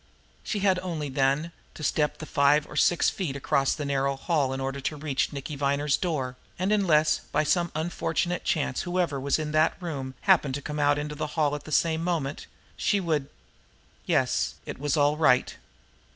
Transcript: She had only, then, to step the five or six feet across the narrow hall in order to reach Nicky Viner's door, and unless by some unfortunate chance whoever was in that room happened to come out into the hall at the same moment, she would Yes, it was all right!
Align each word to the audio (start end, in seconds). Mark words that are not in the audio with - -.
She 0.41 0.61
had 0.61 0.79
only, 0.79 1.09
then, 1.09 1.51
to 1.75 1.83
step 1.83 2.17
the 2.17 2.25
five 2.25 2.65
or 2.65 2.75
six 2.75 3.11
feet 3.11 3.35
across 3.35 3.75
the 3.75 3.85
narrow 3.85 4.15
hall 4.15 4.51
in 4.51 4.59
order 4.59 4.81
to 4.81 4.95
reach 4.95 5.31
Nicky 5.31 5.55
Viner's 5.55 5.95
door, 5.95 6.35
and 6.57 6.71
unless 6.71 7.19
by 7.31 7.43
some 7.43 7.71
unfortunate 7.75 8.43
chance 8.43 8.81
whoever 8.81 9.19
was 9.19 9.37
in 9.37 9.51
that 9.51 9.79
room 9.79 10.15
happened 10.21 10.55
to 10.55 10.61
come 10.63 10.79
out 10.79 10.97
into 10.97 11.13
the 11.13 11.27
hall 11.37 11.53
at 11.53 11.65
the 11.65 11.71
same 11.71 12.03
moment, 12.03 12.47
she 12.75 12.99
would 12.99 13.29
Yes, 14.07 14.55
it 14.65 14.79
was 14.79 14.97
all 14.97 15.17
right! 15.17 15.55